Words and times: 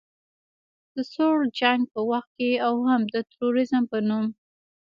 د 0.95 0.97
سوړ 1.13 1.37
جنګ 1.59 1.81
په 1.93 1.99
وخت 2.09 2.29
کې 2.37 2.51
او 2.65 2.73
هم 2.89 3.01
د 3.13 3.15
تروریزم 3.31 3.83
په 3.91 3.97
نوم 4.07 4.25